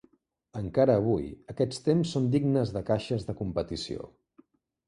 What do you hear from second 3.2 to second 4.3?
de competició.